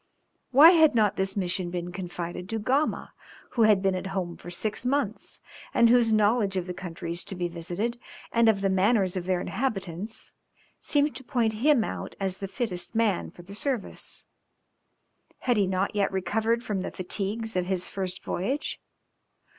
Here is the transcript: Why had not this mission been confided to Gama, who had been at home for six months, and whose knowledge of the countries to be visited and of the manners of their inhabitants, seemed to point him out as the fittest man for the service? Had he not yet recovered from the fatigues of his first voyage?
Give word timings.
Why 0.49 0.71
had 0.71 0.95
not 0.95 1.15
this 1.15 1.37
mission 1.37 1.69
been 1.69 1.91
confided 1.91 2.49
to 2.49 2.57
Gama, 2.57 3.13
who 3.51 3.61
had 3.69 3.83
been 3.83 3.93
at 3.93 4.07
home 4.17 4.35
for 4.35 4.49
six 4.49 4.83
months, 4.83 5.39
and 5.75 5.89
whose 5.89 6.11
knowledge 6.11 6.57
of 6.57 6.65
the 6.65 6.73
countries 6.73 7.23
to 7.25 7.35
be 7.35 7.47
visited 7.47 7.99
and 8.31 8.49
of 8.49 8.61
the 8.61 8.69
manners 8.71 9.15
of 9.15 9.25
their 9.25 9.39
inhabitants, 9.39 10.33
seemed 10.79 11.15
to 11.17 11.23
point 11.23 11.53
him 11.61 11.83
out 11.83 12.15
as 12.19 12.37
the 12.37 12.47
fittest 12.47 12.95
man 12.95 13.29
for 13.29 13.43
the 13.43 13.53
service? 13.53 14.25
Had 15.41 15.57
he 15.57 15.67
not 15.67 15.93
yet 15.95 16.11
recovered 16.11 16.63
from 16.63 16.81
the 16.81 16.89
fatigues 16.89 17.55
of 17.55 17.67
his 17.67 17.87
first 17.87 18.23
voyage? 18.23 18.81